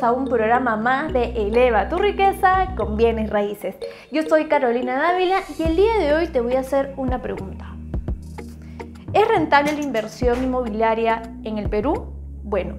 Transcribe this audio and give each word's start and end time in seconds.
a 0.00 0.12
un 0.12 0.26
programa 0.26 0.76
más 0.76 1.12
de 1.12 1.24
Eleva 1.30 1.88
tu 1.88 1.98
riqueza 1.98 2.68
con 2.76 2.96
bienes 2.96 3.30
raíces. 3.30 3.74
Yo 4.12 4.22
soy 4.22 4.44
Carolina 4.44 4.94
Dávila 4.94 5.38
y 5.58 5.64
el 5.64 5.74
día 5.74 5.98
de 5.98 6.14
hoy 6.14 6.28
te 6.28 6.40
voy 6.40 6.54
a 6.54 6.60
hacer 6.60 6.94
una 6.96 7.20
pregunta. 7.20 7.74
¿Es 9.12 9.26
rentable 9.26 9.72
la 9.72 9.80
inversión 9.80 10.40
inmobiliaria 10.40 11.20
en 11.42 11.58
el 11.58 11.68
Perú? 11.68 12.12
Bueno, 12.44 12.76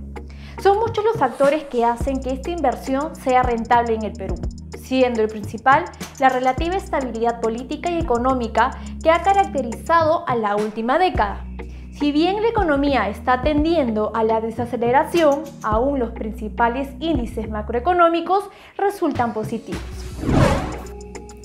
son 0.63 0.79
muchos 0.79 1.03
los 1.03 1.17
factores 1.17 1.65
que 1.65 1.83
hacen 1.83 2.21
que 2.21 2.31
esta 2.31 2.51
inversión 2.51 3.13
sea 3.13 3.43
rentable 3.43 3.95
en 3.95 4.03
el 4.03 4.13
Perú, 4.13 4.35
siendo 4.77 5.21
el 5.21 5.27
principal 5.27 5.83
la 6.21 6.29
relativa 6.29 6.77
estabilidad 6.77 7.41
política 7.41 7.91
y 7.91 7.99
económica 7.99 8.71
que 9.03 9.11
ha 9.11 9.23
caracterizado 9.23 10.23
a 10.25 10.37
la 10.37 10.55
última 10.55 10.97
década. 10.97 11.46
Si 11.99 12.11
bien 12.11 12.43
la 12.43 12.49
economía 12.49 13.09
está 13.09 13.41
tendiendo 13.41 14.11
a 14.13 14.23
la 14.23 14.39
desaceleración, 14.39 15.41
aún 15.63 15.97
los 15.97 16.11
principales 16.11 16.89
índices 16.99 17.49
macroeconómicos 17.49 18.51
resultan 18.77 19.33
positivos. 19.33 19.81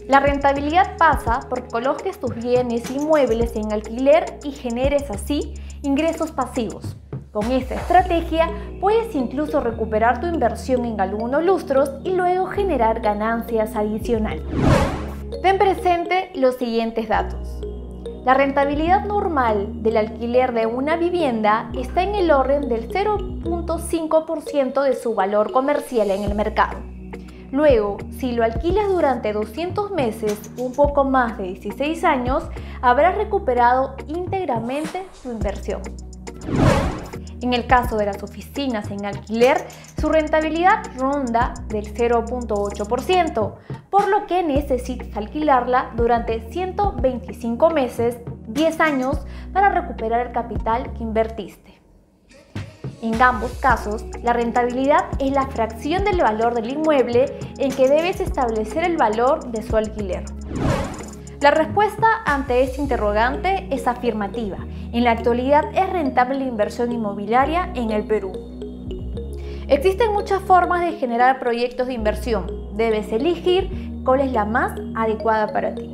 La 0.08 0.20
rentabilidad 0.20 0.98
pasa 0.98 1.40
por 1.48 1.62
que 1.62 1.68
coloques 1.70 2.20
tus 2.20 2.34
bienes 2.34 2.90
inmuebles 2.90 3.56
en 3.56 3.72
alquiler 3.72 4.38
y 4.44 4.52
generes 4.52 5.10
así 5.10 5.54
ingresos 5.80 6.32
pasivos. 6.32 6.98
Con 7.32 7.50
esta 7.50 7.76
estrategia 7.76 8.50
puedes 8.78 9.14
incluso 9.14 9.62
recuperar 9.62 10.20
tu 10.20 10.26
inversión 10.26 10.84
en 10.84 11.00
algunos 11.00 11.42
lustros 11.42 11.90
y 12.04 12.10
luego 12.10 12.44
generar 12.48 13.00
ganancias 13.00 13.74
adicionales. 13.74 14.44
Ten 15.40 15.56
presente 15.56 16.30
los 16.34 16.56
siguientes 16.56 17.08
datos. 17.08 17.71
La 18.24 18.34
rentabilidad 18.34 19.04
normal 19.04 19.82
del 19.82 19.96
alquiler 19.96 20.52
de 20.52 20.66
una 20.66 20.96
vivienda 20.96 21.68
está 21.76 22.04
en 22.04 22.14
el 22.14 22.30
orden 22.30 22.68
del 22.68 22.88
0.5% 22.88 24.80
de 24.80 24.94
su 24.94 25.16
valor 25.16 25.50
comercial 25.50 26.08
en 26.12 26.22
el 26.22 26.36
mercado. 26.36 26.78
Luego, 27.50 27.96
si 28.16 28.30
lo 28.30 28.44
alquilas 28.44 28.88
durante 28.88 29.32
200 29.32 29.90
meses, 29.90 30.52
un 30.56 30.72
poco 30.72 31.02
más 31.02 31.36
de 31.36 31.48
16 31.48 32.04
años, 32.04 32.44
habrás 32.80 33.16
recuperado 33.16 33.96
íntegramente 34.06 35.02
tu 35.24 35.32
inversión. 35.32 35.82
En 37.42 37.52
el 37.54 37.66
caso 37.66 37.96
de 37.96 38.06
las 38.06 38.22
oficinas 38.22 38.88
en 38.92 39.04
alquiler, 39.04 39.66
su 40.00 40.08
rentabilidad 40.08 40.84
ronda 40.96 41.54
del 41.66 41.92
0.8%, 41.92 43.54
por 43.90 44.08
lo 44.08 44.26
que 44.28 44.44
necesitas 44.44 45.16
alquilarla 45.16 45.90
durante 45.96 46.40
125 46.52 47.70
meses, 47.70 48.18
10 48.46 48.80
años, 48.80 49.26
para 49.52 49.70
recuperar 49.70 50.28
el 50.28 50.32
capital 50.32 50.92
que 50.94 51.02
invertiste. 51.02 51.80
En 53.02 53.20
ambos 53.20 53.50
casos, 53.54 54.04
la 54.22 54.32
rentabilidad 54.32 55.06
es 55.18 55.32
la 55.32 55.48
fracción 55.48 56.04
del 56.04 56.20
valor 56.20 56.54
del 56.54 56.70
inmueble 56.70 57.36
en 57.58 57.72
que 57.72 57.88
debes 57.88 58.20
establecer 58.20 58.84
el 58.84 58.96
valor 58.96 59.50
de 59.50 59.62
su 59.64 59.76
alquiler. 59.76 60.22
La 61.42 61.50
respuesta 61.50 62.06
ante 62.24 62.62
este 62.62 62.80
interrogante 62.80 63.66
es 63.72 63.88
afirmativa. 63.88 64.58
En 64.92 65.02
la 65.02 65.10
actualidad 65.10 65.64
es 65.74 65.90
rentable 65.90 66.38
la 66.38 66.44
inversión 66.44 66.92
inmobiliaria 66.92 67.72
en 67.74 67.90
el 67.90 68.04
Perú. 68.04 68.30
Existen 69.66 70.12
muchas 70.12 70.40
formas 70.42 70.82
de 70.82 70.92
generar 70.98 71.40
proyectos 71.40 71.88
de 71.88 71.94
inversión. 71.94 72.46
Debes 72.76 73.10
elegir 73.10 73.68
cuál 74.04 74.20
es 74.20 74.30
la 74.30 74.44
más 74.44 74.78
adecuada 74.94 75.52
para 75.52 75.74
ti. 75.74 75.90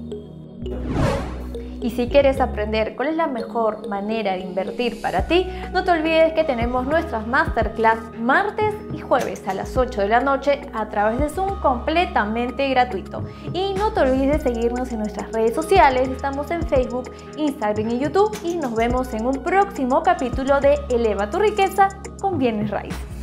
Y 1.80 1.90
si 1.90 2.08
quieres 2.08 2.40
aprender 2.40 2.96
cuál 2.96 3.08
es 3.08 3.16
la 3.16 3.26
mejor 3.26 3.88
manera 3.88 4.32
de 4.32 4.40
invertir 4.40 5.00
para 5.00 5.26
ti, 5.26 5.46
no 5.72 5.84
te 5.84 5.92
olvides 5.92 6.32
que 6.32 6.44
tenemos 6.44 6.86
nuestras 6.86 7.26
masterclass 7.26 7.98
martes 8.18 8.74
y 8.92 8.98
jueves 8.98 9.46
a 9.46 9.54
las 9.54 9.76
8 9.76 10.00
de 10.00 10.08
la 10.08 10.20
noche 10.20 10.60
a 10.74 10.88
través 10.88 11.20
de 11.20 11.28
Zoom 11.28 11.60
completamente 11.60 12.68
gratuito. 12.68 13.22
Y 13.52 13.74
no 13.74 13.92
te 13.92 14.00
olvides 14.00 14.44
de 14.44 14.52
seguirnos 14.52 14.90
en 14.92 14.98
nuestras 14.98 15.32
redes 15.32 15.54
sociales, 15.54 16.08
estamos 16.08 16.50
en 16.50 16.62
Facebook, 16.62 17.10
Instagram 17.36 17.90
y 17.90 17.98
YouTube 18.00 18.36
y 18.42 18.56
nos 18.56 18.74
vemos 18.74 19.14
en 19.14 19.26
un 19.26 19.42
próximo 19.42 20.02
capítulo 20.02 20.60
de 20.60 20.78
Eleva 20.90 21.30
tu 21.30 21.38
riqueza 21.38 21.88
con 22.20 22.38
bienes 22.38 22.70
raíces. 22.70 23.17